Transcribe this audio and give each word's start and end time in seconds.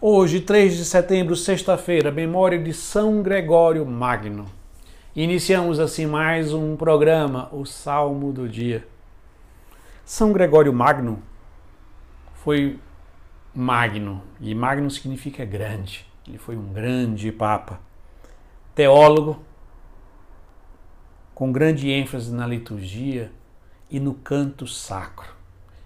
Hoje, 0.00 0.40
3 0.40 0.76
de 0.76 0.84
setembro, 0.84 1.34
sexta-feira, 1.34 2.12
memória 2.12 2.56
de 2.56 2.72
São 2.72 3.20
Gregório 3.20 3.84
Magno. 3.84 4.46
Iniciamos 5.12 5.80
assim 5.80 6.06
mais 6.06 6.54
um 6.54 6.76
programa, 6.76 7.48
o 7.50 7.66
Salmo 7.66 8.32
do 8.32 8.48
Dia. 8.48 8.86
São 10.04 10.32
Gregório 10.32 10.72
Magno 10.72 11.20
foi 12.32 12.78
magno, 13.52 14.22
e 14.40 14.54
magno 14.54 14.88
significa 14.88 15.44
grande. 15.44 16.06
Ele 16.28 16.38
foi 16.38 16.56
um 16.56 16.72
grande 16.72 17.32
papa, 17.32 17.80
teólogo, 18.76 19.42
com 21.34 21.50
grande 21.50 21.90
ênfase 21.90 22.32
na 22.32 22.46
liturgia 22.46 23.32
e 23.90 23.98
no 23.98 24.14
canto 24.14 24.64
sacro. 24.64 25.32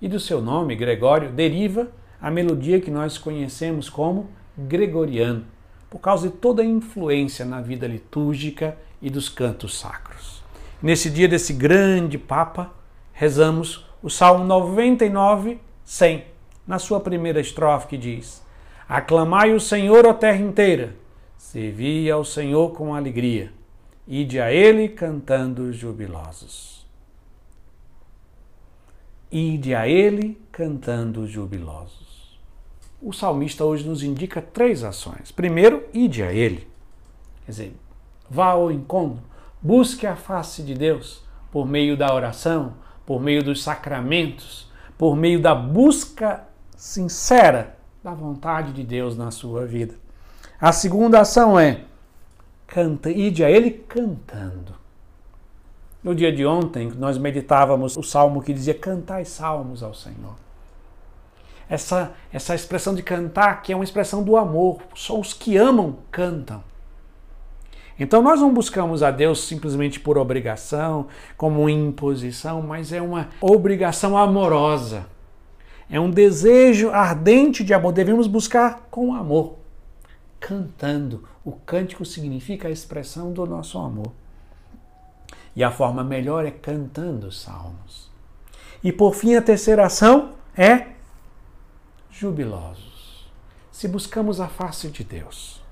E 0.00 0.06
do 0.06 0.20
seu 0.20 0.40
nome, 0.40 0.76
Gregório, 0.76 1.32
deriva 1.32 1.90
a 2.20 2.30
melodia 2.30 2.80
que 2.80 2.90
nós 2.90 3.18
conhecemos 3.18 3.88
como 3.88 4.30
gregoriano, 4.56 5.44
por 5.90 5.98
causa 5.98 6.28
de 6.28 6.34
toda 6.34 6.62
a 6.62 6.64
influência 6.64 7.44
na 7.44 7.60
vida 7.60 7.86
litúrgica 7.86 8.76
e 9.00 9.10
dos 9.10 9.28
cantos 9.28 9.78
sacros. 9.78 10.42
Nesse 10.82 11.10
dia 11.10 11.28
desse 11.28 11.52
grande 11.52 12.18
Papa, 12.18 12.72
rezamos 13.12 13.86
o 14.02 14.10
Salmo 14.10 14.44
99, 14.44 15.60
100, 15.84 16.24
na 16.66 16.78
sua 16.78 17.00
primeira 17.00 17.40
estrofe 17.40 17.88
que 17.88 17.98
diz: 17.98 18.42
Aclamai 18.88 19.52
o 19.54 19.60
Senhor, 19.60 20.06
ó 20.06 20.12
terra 20.12 20.38
inteira, 20.38 20.96
servi 21.36 22.10
ao 22.10 22.24
Senhor 22.24 22.72
com 22.72 22.94
alegria, 22.94 23.52
ide 24.06 24.40
a 24.40 24.52
Ele 24.52 24.88
cantando 24.88 25.72
jubilosos. 25.72 26.76
Ide 29.30 29.74
a 29.74 29.88
Ele 29.88 30.40
cantando 30.52 31.26
jubilosos 31.26 32.05
o 33.00 33.12
salmista 33.12 33.64
hoje 33.64 33.86
nos 33.86 34.02
indica 34.02 34.40
três 34.40 34.82
ações. 34.82 35.30
Primeiro, 35.30 35.84
ide 35.92 36.22
a 36.22 36.32
Ele. 36.32 36.66
Quer 37.44 37.50
dizer, 37.50 37.76
vá 38.28 38.46
ao 38.48 38.70
encontro, 38.70 39.22
busque 39.60 40.06
a 40.06 40.16
face 40.16 40.62
de 40.62 40.74
Deus 40.74 41.22
por 41.50 41.66
meio 41.66 41.96
da 41.96 42.12
oração, 42.12 42.74
por 43.04 43.20
meio 43.20 43.42
dos 43.42 43.62
sacramentos, 43.62 44.70
por 44.98 45.16
meio 45.16 45.40
da 45.40 45.54
busca 45.54 46.44
sincera 46.76 47.76
da 48.02 48.12
vontade 48.12 48.72
de 48.72 48.82
Deus 48.82 49.16
na 49.16 49.30
sua 49.30 49.66
vida. 49.66 49.94
A 50.60 50.72
segunda 50.72 51.20
ação 51.20 51.58
é 51.58 51.84
canta, 52.66 53.10
ide 53.10 53.44
a 53.44 53.50
Ele 53.50 53.70
cantando. 53.70 54.74
No 56.02 56.14
dia 56.14 56.32
de 56.32 56.46
ontem, 56.46 56.90
nós 56.96 57.18
meditávamos 57.18 57.96
o 57.96 58.02
salmo 58.02 58.42
que 58.42 58.52
dizia: 58.52 58.74
Cantai 58.74 59.24
salmos 59.24 59.82
ao 59.82 59.92
Senhor 59.92 60.45
essa, 61.68 62.12
essa 62.32 62.54
expressão 62.54 62.94
de 62.94 63.02
cantar, 63.02 63.62
que 63.62 63.72
é 63.72 63.76
uma 63.76 63.84
expressão 63.84 64.22
do 64.22 64.36
amor. 64.36 64.80
Só 64.94 65.18
os 65.18 65.32
que 65.32 65.56
amam 65.56 65.98
cantam. 66.10 66.62
Então 67.98 68.20
nós 68.22 68.40
não 68.40 68.52
buscamos 68.52 69.02
a 69.02 69.10
Deus 69.10 69.44
simplesmente 69.44 69.98
por 69.98 70.18
obrigação, 70.18 71.06
como 71.36 71.68
imposição, 71.68 72.60
mas 72.60 72.92
é 72.92 73.00
uma 73.00 73.28
obrigação 73.40 74.18
amorosa. 74.18 75.06
É 75.88 75.98
um 75.98 76.10
desejo 76.10 76.90
ardente 76.90 77.64
de 77.64 77.72
amor. 77.72 77.92
Devemos 77.92 78.26
buscar 78.26 78.86
com 78.90 79.14
amor, 79.14 79.56
cantando. 80.38 81.24
O 81.44 81.52
cântico 81.52 82.04
significa 82.04 82.68
a 82.68 82.70
expressão 82.70 83.32
do 83.32 83.46
nosso 83.46 83.78
amor. 83.78 84.12
E 85.54 85.64
a 85.64 85.70
forma 85.70 86.04
melhor 86.04 86.44
é 86.44 86.50
cantando 86.50 87.32
salmos. 87.32 88.10
E 88.84 88.92
por 88.92 89.14
fim, 89.14 89.36
a 89.36 89.42
terceira 89.42 89.86
ação 89.86 90.32
é 90.54 90.95
jubilosos. 92.18 93.30
Se 93.70 93.86
buscamos 93.86 94.40
a 94.40 94.48
face 94.48 94.88
de 94.88 95.04
Deus, 95.04 95.62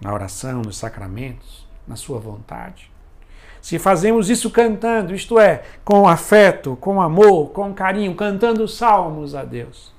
na 0.00 0.12
oração, 0.12 0.62
nos 0.62 0.76
sacramentos, 0.76 1.64
na 1.86 1.94
Sua 1.94 2.18
vontade, 2.18 2.90
se 3.62 3.78
fazemos 3.78 4.28
isso 4.28 4.50
cantando, 4.50 5.14
isto 5.14 5.38
é, 5.38 5.62
com 5.84 6.08
afeto, 6.08 6.76
com 6.80 7.00
amor, 7.00 7.50
com 7.50 7.72
carinho, 7.72 8.14
cantando 8.16 8.66
salmos 8.66 9.34
a 9.34 9.44
Deus. 9.44 9.92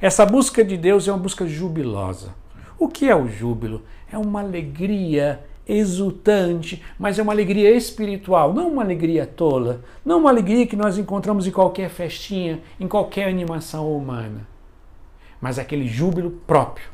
Essa 0.00 0.24
busca 0.24 0.64
de 0.64 0.76
Deus 0.76 1.08
é 1.08 1.12
uma 1.12 1.18
busca 1.18 1.46
jubilosa. 1.46 2.32
O 2.78 2.88
que 2.88 3.08
é 3.08 3.16
o 3.16 3.28
júbilo? 3.28 3.82
É 4.10 4.16
uma 4.16 4.40
alegria 4.40 5.44
exultante, 5.66 6.82
mas 6.98 7.18
é 7.18 7.22
uma 7.22 7.32
alegria 7.32 7.74
espiritual, 7.74 8.54
não 8.54 8.68
uma 8.68 8.82
alegria 8.82 9.26
tola, 9.26 9.82
não 10.04 10.20
uma 10.20 10.30
alegria 10.30 10.66
que 10.66 10.76
nós 10.76 10.98
encontramos 10.98 11.46
em 11.46 11.50
qualquer 11.50 11.90
festinha, 11.90 12.62
em 12.78 12.86
qualquer 12.86 13.28
animação 13.28 13.94
humana 13.94 14.51
mas 15.42 15.58
aquele 15.58 15.88
júbilo 15.88 16.30
próprio 16.30 16.86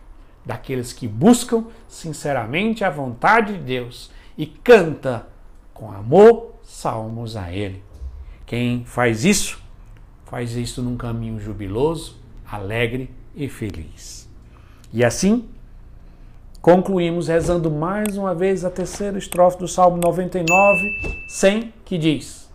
daqueles 0.45 0.91
que 0.91 1.07
buscam 1.07 1.67
sinceramente 1.87 2.83
a 2.83 2.89
vontade 2.89 3.53
de 3.53 3.59
Deus 3.59 4.11
e 4.39 4.47
canta 4.47 5.27
com 5.75 5.93
amor 5.93 6.55
salmos 6.63 7.37
a 7.37 7.53
Ele. 7.53 7.83
Quem 8.47 8.87
faz 8.87 9.27
isso, 9.27 9.63
faz 10.25 10.57
isso 10.57 10.83
num 10.83 10.97
caminho 10.97 11.39
jubiloso, 11.39 12.17
alegre 12.51 13.11
e 13.37 13.47
feliz. 13.51 14.27
E 14.91 15.05
assim, 15.05 15.47
concluímos 16.63 17.29
rezando 17.29 17.71
mais 17.71 18.17
uma 18.17 18.35
vez 18.35 18.65
a 18.65 18.71
terceira 18.71 19.19
estrofe 19.19 19.59
do 19.59 19.69
Salmo 19.69 19.99
99, 19.99 21.27
100, 21.29 21.75
que 21.85 21.99
diz: 21.99 22.51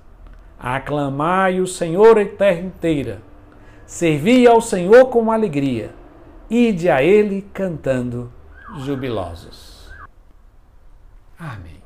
Aclamai 0.58 1.62
o 1.62 1.68
Senhor 1.68 2.18
a 2.18 2.26
terra 2.26 2.62
inteira 2.62 3.22
Servi 3.86 4.48
ao 4.48 4.62
Senhor 4.62 5.08
com 5.08 5.32
alegria, 5.32 5.94
ide 6.50 6.90
a 6.90 7.04
Ele 7.04 7.42
cantando 7.54 8.32
jubilosos. 8.80 9.92
Amém. 11.38 11.83